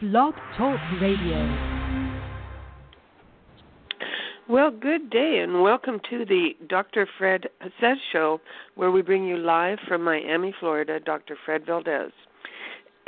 [0.00, 1.44] Blog Talk Radio.
[4.48, 7.08] Well, good day and welcome to the Dr.
[7.18, 7.48] Fred
[7.80, 8.40] Says Show,
[8.76, 11.36] where we bring you live from Miami, Florida, Dr.
[11.44, 12.12] Fred Valdes.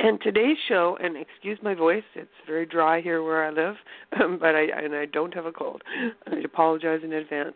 [0.01, 3.75] And today's show, and excuse my voice, it's very dry here where I live,
[4.41, 5.83] but I and I don't have a cold.
[6.27, 7.55] I apologize in advance.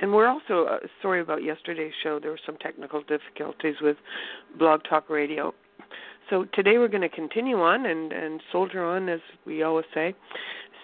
[0.00, 2.20] And we're also uh, sorry about yesterday's show.
[2.20, 3.96] There were some technical difficulties with
[4.60, 5.54] Blog Talk Radio.
[6.30, 10.14] So today we're going to continue on and, and soldier on, as we always say.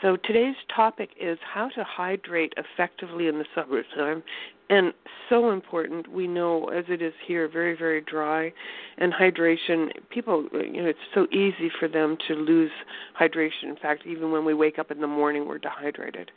[0.03, 4.25] So today's topic is how to hydrate effectively in the summertime.
[4.69, 4.93] And
[5.29, 6.11] so important.
[6.11, 8.53] We know, as it is here, very, very dry.
[8.99, 12.73] And hydration, people, you know, it's so easy for them to lose
[13.19, 13.69] hydration.
[13.69, 16.33] In fact, even when we wake up in the morning, we're dehydrated.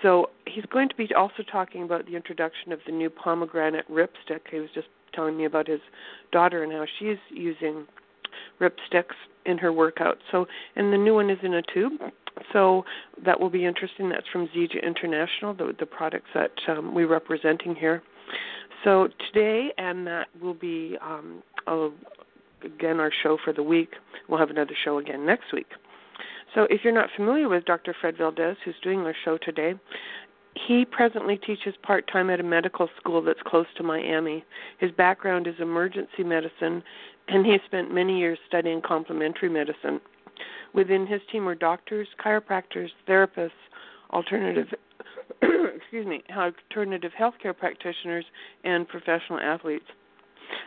[0.00, 4.42] So he's going to be also talking about the introduction of the new pomegranate Ripstix.
[4.48, 5.80] He was just telling me about his
[6.30, 7.86] daughter and how she's using
[8.58, 9.16] rip sticks
[9.46, 10.18] in her workout.
[10.30, 11.92] So, and the new one is in a tube.
[12.52, 12.84] So
[13.24, 14.08] that will be interesting.
[14.08, 18.02] That's from Zija International, the the products that um, we're representing here.
[18.82, 21.90] So today, and that will be um, a,
[22.64, 23.90] again our show for the week.
[24.28, 25.68] We'll have another show again next week.
[26.54, 27.94] So if you're not familiar with Dr.
[28.00, 29.74] Fred Valdes, who's doing our show today,
[30.66, 34.44] he presently teaches part time at a medical school that's close to Miami.
[34.78, 36.82] His background is emergency medicine
[37.28, 40.00] and he spent many years studying complementary medicine.
[40.74, 43.50] Within his team were doctors, chiropractors, therapists,
[44.12, 44.68] alternative
[45.42, 48.24] excuse me, alternative healthcare practitioners,
[48.64, 49.84] and professional athletes.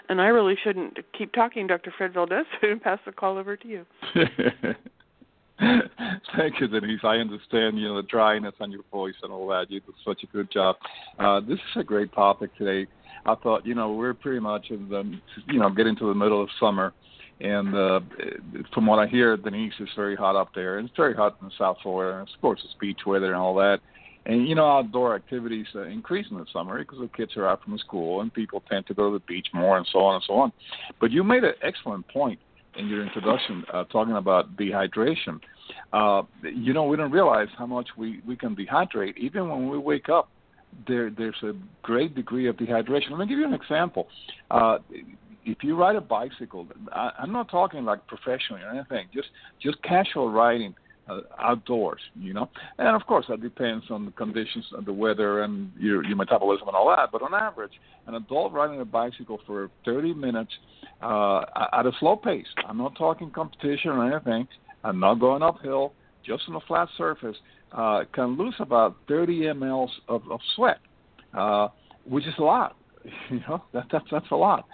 [0.10, 1.94] And I really shouldn't keep talking, Dr.
[1.98, 3.86] Fred Valdes, and pass the call over to you.
[6.38, 7.00] Thank you, Denise.
[7.04, 9.72] I understand, you know, the dryness on your voice and all that.
[9.72, 10.76] You did such a good job.
[11.18, 12.90] Uh, this is a great topic today.
[13.26, 16.42] I thought, you know, we're pretty much in the, you know, getting to the middle
[16.42, 16.94] of summer,
[17.40, 18.00] and uh,
[18.74, 21.48] from what I hear, Denise is very hot up there, and it's very hot in
[21.48, 22.20] the South Florida.
[22.20, 23.80] And of course, it's beach weather and all that.
[24.26, 27.64] And you know, outdoor activities uh, increase in the summer because the kids are out
[27.64, 30.24] from school and people tend to go to the beach more and so on and
[30.28, 30.52] so on.
[31.00, 32.40] But you made an excellent point
[32.78, 35.40] in your introduction uh, talking about dehydration.
[35.92, 39.78] Uh, you know, we don't realize how much we, we can dehydrate even when we
[39.78, 40.30] wake up.
[40.88, 43.12] There, there's a great degree of dehydration.
[43.12, 44.08] Let me give you an example.
[44.52, 44.78] Uh,
[45.46, 49.30] if you ride a bicycle, I, I'm not talking like professionally or anything, just
[49.62, 50.76] just casual riding
[51.10, 52.50] uh, outdoors, you know.
[52.78, 56.68] And of course, that depends on the conditions, and the weather, and your your metabolism
[56.68, 57.10] and all that.
[57.12, 57.74] But on average,
[58.08, 60.52] an adult riding a bicycle for 30 minutes
[61.02, 61.42] uh,
[61.74, 62.48] at a slow pace.
[62.68, 64.48] I'm not talking competition or anything.
[64.84, 65.94] I'm not going uphill,
[66.26, 67.36] just on a flat surface.
[67.72, 70.78] Uh, can lose about 30 mLs of, of sweat,
[71.34, 71.68] uh,
[72.06, 72.76] which is a lot.
[73.30, 74.66] You know, that, that's that's a lot.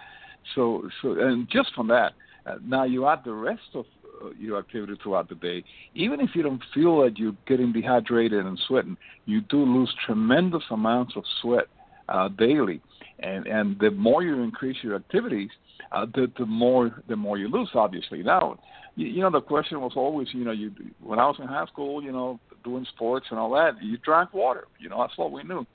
[0.55, 2.13] So so and just from that,
[2.45, 3.85] uh, now you add the rest of
[4.22, 5.63] uh, your activity throughout the day,
[5.96, 10.63] even if you don't feel that you're getting dehydrated and sweating, you do lose tremendous
[10.72, 11.66] amounts of sweat
[12.09, 12.81] uh, daily.
[13.19, 15.50] And and the more you increase your activities,
[15.91, 17.69] uh, the the more the more you lose.
[17.74, 18.59] Obviously, now
[18.96, 21.66] you, you know the question was always, you know, you when I was in high
[21.68, 24.68] school, you know, doing sports and all that, you drank water.
[24.80, 25.66] You know, that's what we knew.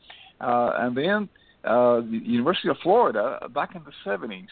[0.40, 1.28] Uh, and then
[1.64, 4.46] uh, the University of Florida, back in the 70s,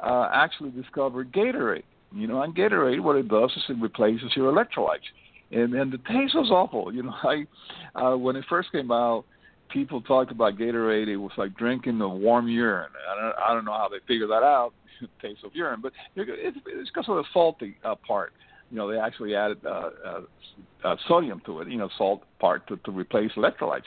[0.00, 1.84] uh, actually discovered Gatorade.
[2.12, 5.06] You know, and Gatorade, what it does is it replaces your electrolytes,
[5.50, 6.92] and and the taste was awful.
[6.92, 7.46] You know, I
[7.94, 9.24] uh, when it first came out,
[9.70, 11.08] people talked about Gatorade.
[11.08, 12.90] It was like drinking the warm urine.
[13.10, 15.92] I don't, I don't know how they figured that out, the taste of urine, but
[16.16, 18.32] it's, it's because of the salty uh, part.
[18.70, 20.20] You know, they actually added uh, uh,
[20.84, 21.68] uh, sodium to it.
[21.68, 23.84] You know, salt part to, to replace electrolytes.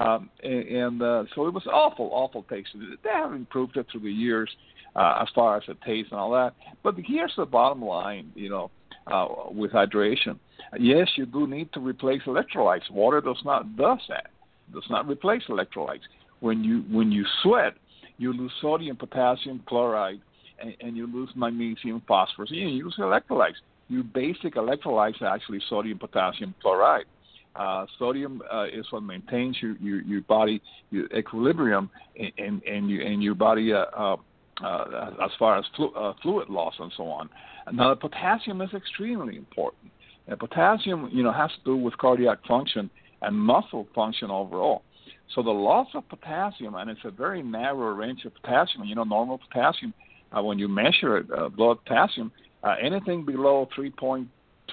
[0.00, 2.70] Um, and and uh, so it was awful, awful taste.
[2.74, 4.50] They have improved it through the years
[4.96, 6.54] uh, as far as the taste and all that.
[6.82, 8.70] But here's the bottom line, you know,
[9.06, 10.38] uh, with hydration.
[10.78, 12.90] Yes, you do need to replace electrolytes.
[12.90, 14.28] Water does not does that.
[14.72, 16.06] Does not replace electrolytes.
[16.40, 17.74] When you when you sweat,
[18.16, 20.20] you lose sodium, potassium, chloride,
[20.62, 22.50] and, and you lose magnesium, phosphorus.
[22.50, 23.56] You lose electrolytes.
[23.88, 27.04] Your basic electrolytes are actually sodium, potassium, chloride.
[27.56, 32.88] Uh, sodium uh, is what maintains your, your, your body your equilibrium and, and, and,
[32.88, 34.16] your, and your body uh, uh,
[34.62, 37.28] uh, as far as flu- uh, fluid loss and so on.
[37.72, 39.90] Now, potassium is extremely important.
[40.28, 42.88] And potassium, you know, has to do with cardiac function
[43.22, 44.82] and muscle function overall.
[45.34, 48.84] So the loss of potassium, and it's a very narrow range of potassium.
[48.84, 49.92] You know, normal potassium,
[50.32, 52.30] when you measure it, blood potassium,
[52.82, 54.26] anything below 3.2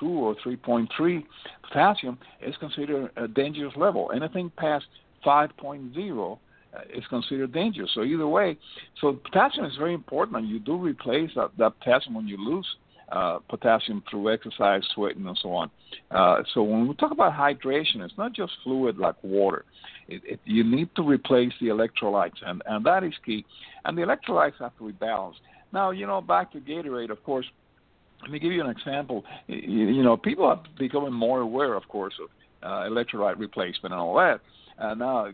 [0.05, 1.23] or 3.3
[1.63, 4.11] potassium is considered a dangerous level.
[4.15, 4.85] Anything past
[5.25, 6.37] 5.0
[6.73, 7.91] uh, is considered dangerous.
[7.93, 8.57] So either way,
[9.01, 12.67] so potassium is very important, and you do replace that, that potassium when you lose
[13.11, 15.71] uh, potassium through exercise, sweating, and so on.
[16.11, 19.63] Uh, so when we talk about hydration, it's not just fluid like water.
[20.09, 23.45] It, it, you need to replace the electrolytes, and, and that is key.
[23.85, 25.39] And the electrolytes have to be balanced.
[25.73, 27.45] Now, you know, back to Gatorade, of course,
[28.21, 29.23] let me give you an example.
[29.47, 32.29] You, know, people are becoming more aware, of course, of
[32.63, 34.41] uh, electrolyte replacement and all that.
[34.79, 35.31] Uh, now, uh,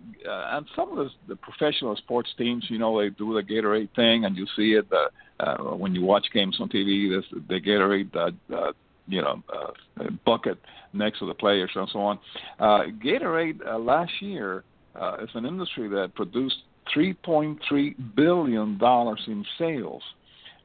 [0.52, 4.26] and some of the, the professional sports teams, you know, they do the Gatorade thing,
[4.26, 7.10] and you see it uh, uh, when you watch games on TV.
[7.10, 8.72] There's the Gatorade, uh, uh,
[9.08, 10.60] you know, uh, bucket
[10.94, 12.20] next to the players and so on.
[12.60, 14.64] Uh, Gatorade uh, last year
[14.96, 16.58] uh, is an industry that produced
[16.96, 20.04] 3.3 billion dollars in sales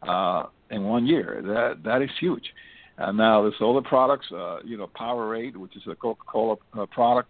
[0.02, 1.42] uh, in one year.
[1.44, 2.44] That that is huge.
[2.98, 7.28] And now there's other products, uh, you know, Powerade, which is a Coca-Cola uh, product,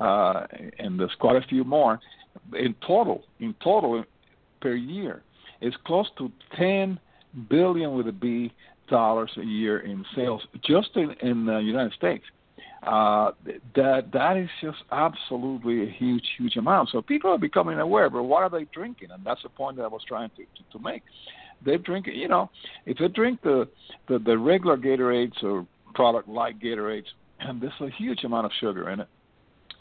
[0.00, 0.42] uh,
[0.80, 2.00] and there's quite a few more.
[2.52, 4.04] In total, in total,
[4.60, 5.22] per year,
[5.60, 6.98] it's close to 10
[7.48, 8.52] billion with a B
[8.88, 12.24] dollars a year in sales just in, in the United States.
[12.82, 13.30] Uh,
[13.74, 16.90] that that is just absolutely a huge, huge amount.
[16.90, 18.10] So people are becoming aware.
[18.10, 19.10] But what are they drinking?
[19.10, 21.02] And that's the point that I was trying to to, to make.
[21.64, 22.50] They drink, you know,
[22.86, 23.68] if they drink the
[24.08, 27.06] the, the regular Gatorades or product like Gatorades,
[27.40, 29.08] and there's a huge amount of sugar in it.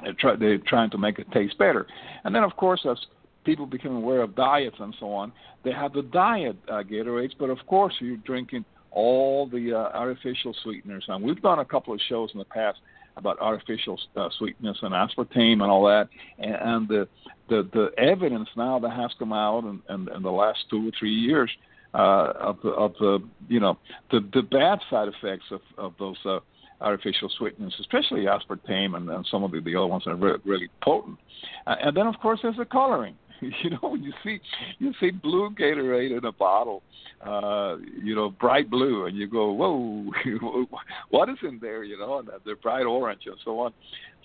[0.01, 1.85] They're, try, they're trying to make it taste better.
[2.23, 2.97] And then, of course, as
[3.45, 5.31] people become aware of diets and so on,
[5.63, 10.55] they have the diet uh, Gatorades, but of course, you're drinking all the uh, artificial
[10.63, 11.05] sweeteners.
[11.07, 12.79] And we've done a couple of shows in the past
[13.17, 17.07] about artificial uh, sweetness and aspartame and all that, and, and the,
[17.49, 20.91] the the evidence now that has come out in, in, in the last two or
[20.97, 21.51] three years
[21.93, 23.77] uh, of the of the you know
[24.11, 26.39] the the bad side effects of of those uh,
[26.83, 30.69] artificial sweeteners, especially aspartame and, and some of the, the other ones are really, really
[30.83, 31.17] potent.
[31.65, 33.15] Uh, and then, of course, there's the coloring.
[33.63, 34.39] you know, when you see
[34.79, 36.83] you see blue Gatorade in a bottle,
[37.25, 40.65] uh, you know, bright blue, and you go, whoa,
[41.09, 41.83] what is in there?
[41.83, 43.73] You know, and they're bright orange and so on.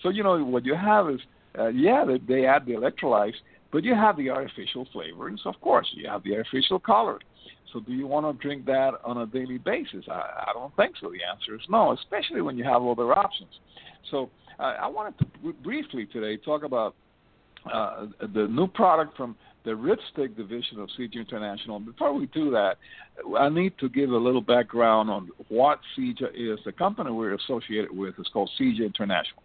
[0.01, 1.19] So you know, what you have is,
[1.57, 3.35] uh, yeah, they, they add the electrolytes,
[3.71, 5.87] but you have the artificial flavorings, of course.
[5.93, 7.23] You have the artificial coloring.
[7.73, 10.05] So, do you want to drink that on a daily basis?
[10.09, 11.11] I, I don't think so.
[11.11, 13.51] The answer is no, especially when you have other options.
[14.09, 14.29] So,
[14.59, 16.95] uh, I wanted to briefly today talk about
[17.71, 19.35] uh, the new product from
[19.65, 21.79] the Ripstix division of Zija International.
[21.79, 22.77] Before we do that,
[23.37, 26.59] I need to give a little background on what Zija is.
[26.65, 29.43] The company we're associated with is called Zija International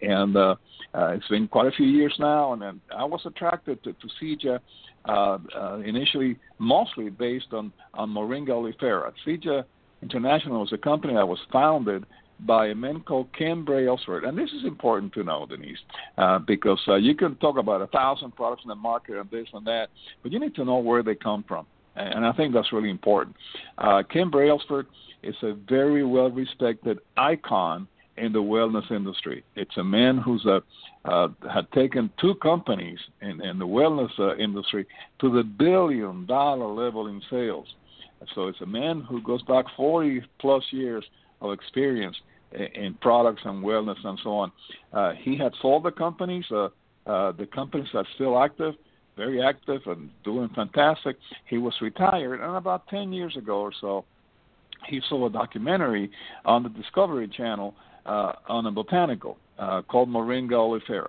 [0.00, 0.54] and uh,
[0.94, 2.52] uh, it's been quite a few years now.
[2.52, 4.58] And, and I was attracted to, to Zija
[5.04, 9.12] uh, uh, initially, mostly based on on Moringa oleifera.
[9.26, 9.64] CJ
[10.02, 12.04] International was a company that was founded
[12.46, 14.24] by a man called Ken Brailsford.
[14.24, 15.78] And this is important to know, Denise,
[16.18, 19.46] uh, because uh, you can talk about a thousand products in the market and this
[19.52, 19.88] and that,
[20.22, 21.66] but you need to know where they come from.
[21.94, 23.36] And I think that's really important.
[23.76, 24.86] Uh, Ken Brailsford
[25.22, 27.86] is a very well respected icon
[28.16, 29.44] in the wellness industry.
[29.56, 30.62] It's a man who's a,
[31.04, 34.86] uh, had taken two companies in, in the wellness uh, industry
[35.20, 37.66] to the billion dollar level in sales.
[38.34, 41.04] So it's a man who goes back 40 plus years
[41.40, 42.16] of experience
[42.54, 44.52] in, products and wellness and so on.
[44.92, 46.44] Uh, he had sold the companies.
[46.50, 46.68] Uh,
[47.06, 48.74] uh, the companies are still active,
[49.16, 51.16] very active and doing fantastic.
[51.46, 54.04] He was retired, and about 10 years ago or so,
[54.88, 56.10] he saw a documentary
[56.44, 57.74] on the Discovery Channel
[58.06, 61.08] uh, on a botanical uh, called Moringa oleifera.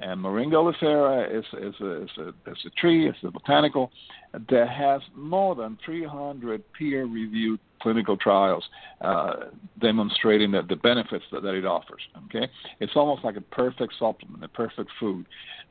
[0.00, 3.92] And Moringa oleifera is, is, a, is, a, is a tree, it's a botanical
[4.32, 8.64] that has more than 300 peer reviewed clinical trials
[9.02, 9.34] uh,
[9.80, 12.00] demonstrating that the benefits that, that it offers.
[12.26, 12.48] Okay,
[12.80, 15.26] it's almost like a perfect supplement, a perfect food.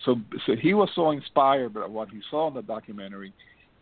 [0.05, 3.33] So, so he was so inspired by what he saw in the documentary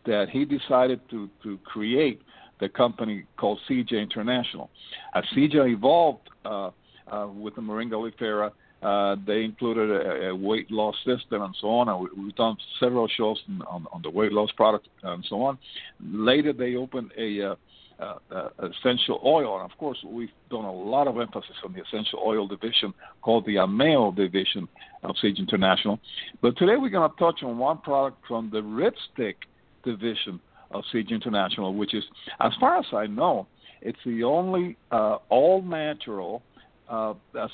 [0.05, 2.21] that he decided to to create
[2.59, 4.69] the company called Zija International.
[5.13, 6.71] As Zija evolved uh,
[7.11, 11.67] uh, with the Moringa oleifera, uh, they included a, a, weight loss system and so
[11.67, 11.89] on.
[11.89, 15.57] And we, have done several shows on, on, the weight loss product and so on.
[15.99, 17.55] Later, they opened a uh,
[17.99, 21.81] uh, uh, essential oil, and of course, we've done a lot of emphasis on the
[21.81, 22.93] essential oil division
[23.23, 24.67] called the Ameo division
[25.03, 25.99] of Zija International.
[26.39, 29.35] But today, we're going to touch on one product from the Ripstix
[29.83, 32.03] division of Zija International, which is,
[32.39, 33.47] as far as I know,
[33.81, 36.43] it's the only uh, all natural
[36.89, 37.13] uh,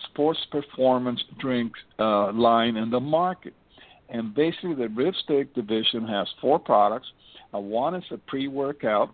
[0.10, 3.54] sports performance drink uh, line in the market.
[4.10, 7.08] And basically, the Ripstix division has four products.
[7.54, 9.13] Uh, one is a pre workout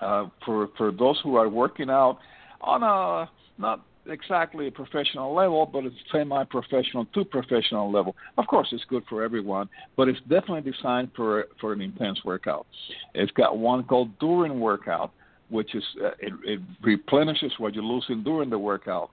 [0.00, 2.18] uh, for, for those who are working out
[2.60, 8.16] on a not exactly a professional level, but it's semi-professional to professional level.
[8.38, 12.66] Of course, it's good for everyone, but it's definitely designed for for an intense workout.
[13.14, 15.12] It's got one called during workout,
[15.50, 19.10] which is uh, it, it replenishes what you're losing during the workout,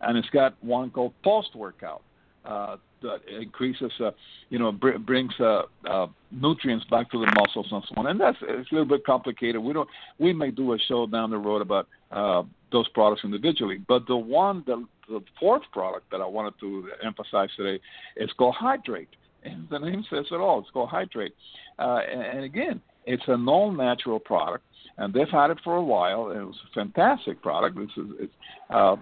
[0.00, 2.02] and it's got one called post workout.
[2.44, 4.10] Uh, that increases, uh,
[4.48, 8.06] you know, br- brings uh, uh, nutrients back to the muscles and so on.
[8.06, 9.62] And that's it's a little bit complicated.
[9.62, 9.88] We don't.
[10.18, 12.42] We may do a show down the road about uh,
[12.72, 13.82] those products individually.
[13.86, 17.80] But the one, the, the fourth product that I wanted to emphasize today
[18.16, 19.08] is called Hydrate.
[19.44, 20.58] And the name says it all.
[20.60, 21.34] It's called Hydrate.
[21.78, 24.64] And again, it's a all natural product,
[24.98, 26.30] and they've had it for a while.
[26.30, 27.76] It was a fantastic product.
[27.76, 28.32] This is it's,
[28.70, 28.96] uh,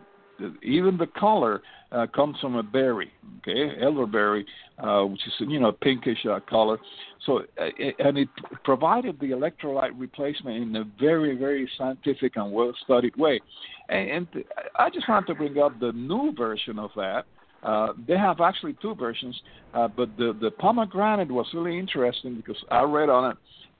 [0.63, 4.45] even the color uh, comes from a berry, okay, elderberry,
[4.79, 6.79] uh, which is you know a pinkish uh, color.
[7.25, 7.65] So uh,
[7.99, 8.29] and it
[8.65, 13.41] provided the electrolyte replacement in a very very scientific and well studied way.
[13.89, 14.45] And, and
[14.77, 17.25] I just wanted to bring up the new version of that.
[17.63, 19.41] Uh, they have actually two versions,
[19.75, 23.37] uh, but the the pomegranate was really interesting because I read on it,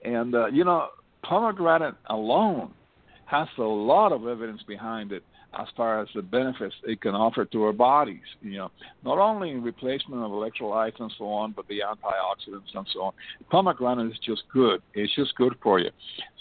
[0.07, 0.87] and uh, you know
[1.23, 2.71] pomegranate alone
[3.25, 5.23] has a lot of evidence behind it
[5.59, 8.21] as far as the benefits it can offer to our bodies.
[8.41, 8.71] You know,
[9.03, 13.13] not only in replacement of electrolytes and so on, but the antioxidants and so on.
[13.49, 14.81] Pomegranate is just good.
[14.93, 15.89] It's just good for you.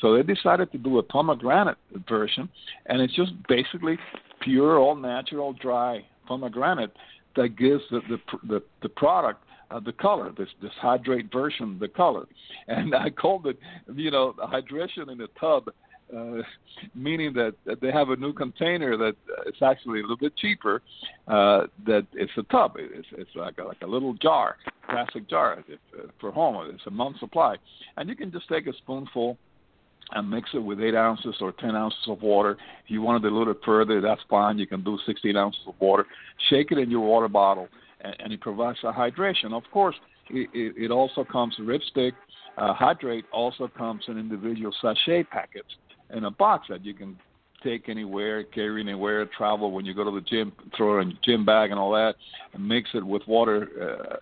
[0.01, 2.49] So they decided to do a pomegranate version,
[2.87, 3.99] and it's just basically
[4.41, 6.93] pure, all natural, dry pomegranate
[7.37, 8.19] that gives the the
[8.49, 12.27] the, the product uh, the color, this this hydrate version, the color,
[12.69, 13.59] and I called it,
[13.95, 15.69] you know, hydration in a tub
[16.15, 16.43] uh,
[16.95, 20.83] meaning that, they have a new container that uh, is actually a little bit cheaper.
[21.27, 22.75] Uh, that it's a tub.
[22.77, 24.57] It's, it's like a, like a little jar,
[24.89, 26.71] plastic jar it's, uh, for home.
[26.73, 27.57] It's a month supply,
[27.97, 29.37] and you can just take a spoonful
[30.13, 32.53] and mix it with eight ounces or ten ounces of water.
[32.85, 34.59] If you want it a little further, that's fine.
[34.59, 36.07] You can do 16 ounces of water.
[36.49, 37.69] Shake it in your water bottle,
[38.07, 39.53] and, and it provides a hydration.
[39.53, 39.97] Of course,
[40.31, 42.13] it, it, it also comes Ripstix.
[42.57, 45.69] Uh, hydrate also comes in individual sachet packets
[46.15, 47.17] in a box that you can
[47.63, 51.19] take anywhere, carry anywhere, travel when you go to the gym, throw it in your
[51.25, 52.15] gym bag and all that,
[52.55, 53.69] and mix it with water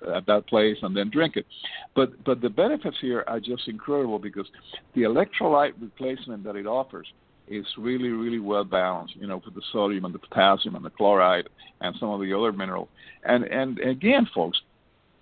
[0.04, 1.46] uh, at that place and then drink it.
[1.94, 4.46] But but the benefits here are just incredible because
[4.94, 7.06] the electrolyte replacement that it offers
[7.48, 9.16] is really really well balanced.
[9.16, 11.48] You know, with the sodium and the potassium and the chloride
[11.80, 12.88] and some of the other minerals.
[13.24, 14.58] And and again, folks,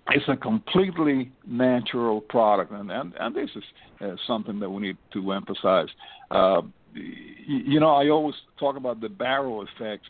[0.09, 3.63] it's a completely natural product, and and, and this is
[4.01, 5.87] uh, something that we need to emphasize.
[6.31, 6.61] Uh,
[6.93, 10.03] you know, I always talk about the barrel effect.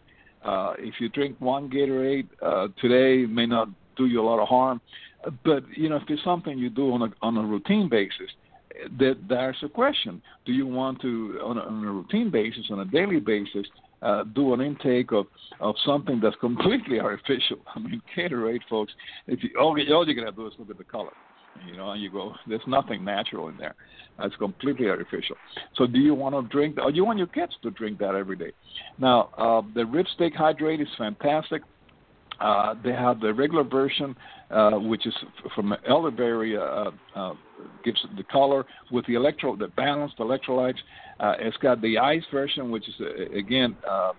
[0.43, 4.41] Uh, if you drink one Gatorade uh, today, it may not do you a lot
[4.41, 4.82] of harm,
[5.46, 8.29] but you know, if it's something you do on a on a routine basis,
[8.97, 12.85] there's a question: Do you want to, on a, on a routine basis, on a
[12.85, 13.65] daily basis,
[14.03, 15.25] uh, do an intake of,
[15.59, 17.57] of something that's completely artificial.
[17.73, 18.91] I mean, Gatorade, folks,
[19.27, 21.13] if you, all, all you're going to do is look at the color,
[21.65, 23.75] you know, and you go, there's nothing natural in there.
[24.19, 25.35] It's completely artificial.
[25.75, 28.13] So do you want to drink, or do you want your kids to drink that
[28.13, 28.51] every day?
[28.99, 31.63] Now, uh, the steak Hydrate is fantastic.
[32.39, 34.15] Uh, they have the regular version,
[34.51, 35.13] uh, which is
[35.55, 37.33] from elderberry, uh, uh,
[37.83, 40.79] gives the color with the electro, the balanced electrolytes.
[41.19, 44.13] Uh, it's got the ice version, which is uh, again uh,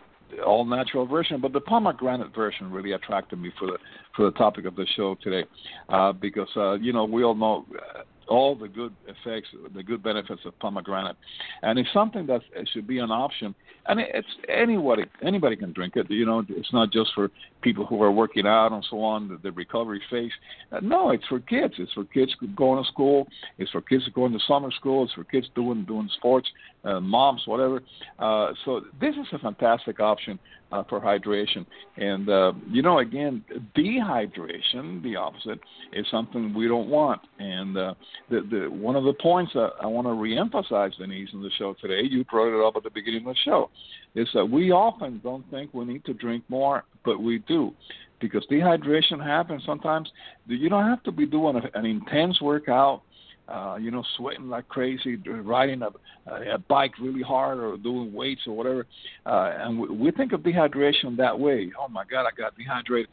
[0.46, 3.78] all natural version, but the pomegranate version really attracted me for the
[4.16, 5.46] for the topic of the show today,
[5.88, 10.02] uh, because uh, you know we all know uh, all the good effects, the good
[10.02, 11.16] benefits of pomegranate,
[11.62, 13.54] and it's something that should be an option.
[13.86, 16.10] And it's anybody anybody can drink it.
[16.10, 19.38] You know, it's not just for people who are working out and so on, the,
[19.42, 20.32] the recovery phase.
[20.72, 21.74] Uh, no, it's for kids.
[21.78, 23.26] It's for kids going to school.
[23.58, 25.04] It's for kids going to summer school.
[25.04, 26.48] It's for kids doing doing sports,
[26.84, 27.82] uh, moms, whatever.
[28.18, 30.38] Uh, so this is a fantastic option
[30.72, 31.64] uh, for hydration.
[31.96, 33.44] And uh, you know, again,
[33.76, 35.60] dehydration, the opposite,
[35.92, 37.20] is something we don't want.
[37.38, 37.94] And uh,
[38.30, 41.74] the, the one of the points that I want to reemphasize, Denise, in the show
[41.80, 43.70] today, you brought it up at the beginning of the show,
[44.14, 47.72] is that we often don't think we need to drink more, but we do.
[48.20, 50.08] Because dehydration happens sometimes.
[50.46, 53.02] You don't have to be doing an intense workout
[53.48, 55.90] uh, you know, sweating like crazy, riding a,
[56.30, 58.86] a bike really hard or doing weights or whatever.
[59.26, 61.70] Uh, and we, we think of dehydration that way.
[61.78, 63.10] Oh my God, I got dehydrated.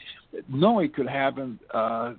[0.48, 2.14] No, it could happen uh,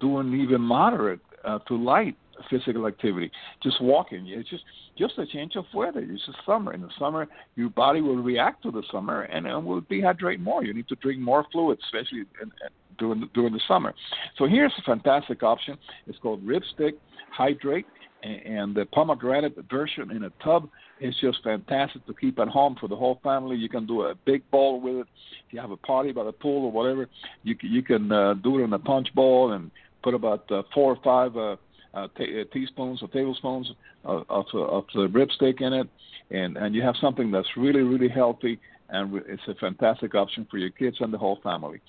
[0.00, 2.16] doing even moderate uh, to light
[2.48, 3.30] physical activity,
[3.62, 4.26] just walking.
[4.28, 4.64] It's just
[4.96, 6.00] just a change of weather.
[6.00, 6.72] It's just summer.
[6.72, 10.64] In the summer, your body will react to the summer and, and will dehydrate more.
[10.64, 12.50] You need to drink more fluid, especially in,
[12.98, 13.94] during during the summer.
[14.36, 15.78] So here's a fantastic option.
[16.06, 16.94] It's called Ripstix
[17.30, 17.86] hydrate,
[18.22, 20.68] and the pomegranate version in a tub
[21.00, 23.56] is just fantastic to keep at home for the whole family.
[23.56, 25.06] You can do a big bowl with it.
[25.46, 27.08] If you have a party by the pool or whatever,
[27.42, 29.70] you you can uh, do it in a punch bowl and
[30.02, 31.56] put about uh, four or five uh,
[32.04, 33.70] uh, t- uh, teaspoons or tablespoons
[34.04, 35.88] of, of, of the Ripstix in it,
[36.30, 38.58] and and you have something that's really really healthy
[38.90, 41.80] and it's a fantastic option for your kids and the whole family.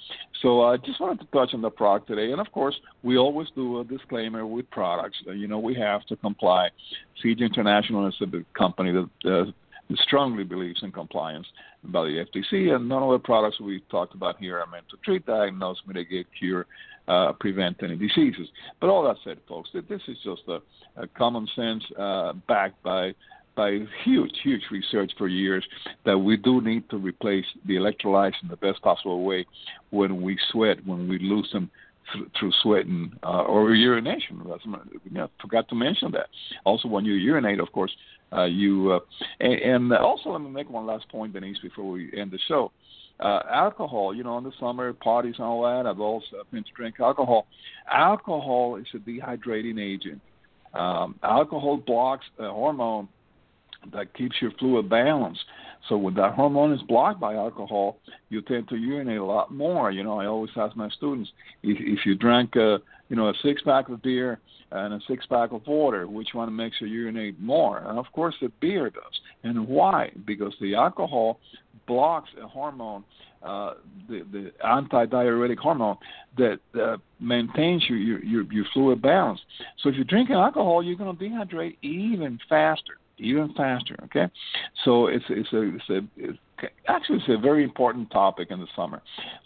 [0.41, 3.17] So I uh, just wanted to touch on the product today, and of course, we
[3.17, 5.17] always do a disclaimer with products.
[5.27, 6.69] Uh, you know, we have to comply.
[7.23, 9.51] Zija International is a company that uh,
[9.95, 11.47] strongly believes in compliance
[11.85, 14.97] by the FTC, and none of the products we talked about here are meant to
[14.97, 16.67] treat, diagnose, mitigate, cure,
[17.09, 18.47] uh, prevent any diseases.
[18.79, 20.59] But all that said, folks, this is just a,
[20.95, 23.13] a common sense uh, backed by
[23.55, 25.65] by huge, huge research for years
[26.05, 29.45] that we do need to replace the electrolytes in the best possible way
[29.89, 31.69] when we sweat, when we lose them
[32.13, 34.41] th- through sweating uh, or urination.
[34.47, 36.27] That's, you know, forgot to mention that.
[36.63, 37.91] Also, when you urinate, of course,
[38.31, 38.99] uh, you uh,
[39.41, 42.71] and, and also let me make one last point, Denise, before we end the show.
[43.19, 46.71] Uh, alcohol, you know, in the summer parties and all that, I've also been to
[46.73, 47.47] drink alcohol.
[47.91, 50.21] Alcohol is a dehydrating agent.
[50.73, 53.09] Um, alcohol blocks a hormone
[53.93, 55.41] that keeps your fluid balanced.
[55.87, 57.97] So when that hormone is blocked by alcohol,
[58.29, 59.91] you tend to urinate a lot more.
[59.91, 61.31] You know, I always ask my students
[61.63, 64.39] if, if you drank a you know a six pack of beer
[64.71, 67.79] and a six pack of water, which one makes you urinate more?
[67.79, 69.19] And of course, the beer does.
[69.43, 70.11] And why?
[70.25, 71.39] Because the alcohol
[71.87, 73.03] blocks a hormone,
[73.41, 73.75] uh,
[74.09, 75.97] the the antidiuretic hormone
[76.37, 79.39] that uh, maintains your, your your fluid balance.
[79.81, 83.95] So if you're drinking alcohol, you're going to dehydrate even faster even faster.
[84.05, 84.27] Okay,
[84.85, 86.37] so it's it's a, it's a it's,
[86.87, 89.01] actually it's a very important topic in the summer.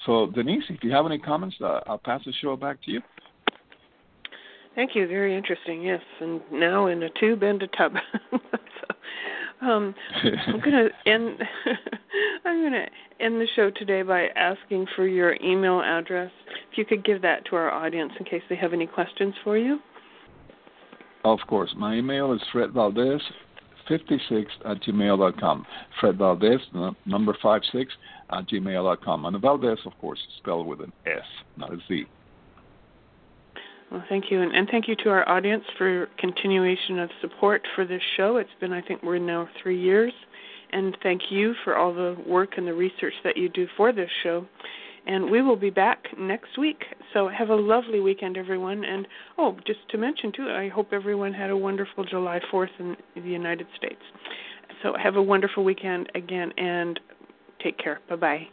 [0.06, 3.02] So Denise, if you have any comments, uh, I'll pass the show back to you.
[4.76, 5.08] Thank you.
[5.08, 5.84] Very interesting.
[5.84, 7.94] Yes, and now in a tube and a tub.
[8.32, 9.94] so, um,
[10.48, 11.40] I'm gonna end.
[12.46, 12.88] I'm gonna
[13.20, 16.32] end the show today by asking for your email address.
[16.72, 19.58] If you could give that to our audience in case they have any questions for
[19.58, 19.80] you.
[21.24, 21.74] Of course.
[21.78, 23.22] My email is Fred Valdes
[23.88, 25.66] 56 at gmail.com.
[26.00, 26.62] Fred Valdes,
[27.06, 27.94] number 56
[28.32, 29.26] at gmail.com.
[29.26, 31.24] And Valdes, of course, spelled with an S,
[31.58, 32.06] not a Z.
[33.92, 34.42] Well, thank you.
[34.42, 38.38] And, and thank you to our audience for continuation of support for this show.
[38.38, 40.14] It's been, I think, we're now three years.
[40.72, 44.10] And thank you for all the work and the research that you do for this
[44.24, 44.48] show.
[45.06, 46.84] And we will be back next week.
[47.14, 48.86] So have a lovely weekend, everyone.
[48.86, 52.96] And oh, just to mention, too, I hope everyone had a wonderful July 4th in
[53.16, 54.02] the United States.
[54.82, 57.00] So have a wonderful weekend again and
[57.62, 58.00] take care.
[58.10, 58.48] Bye bye.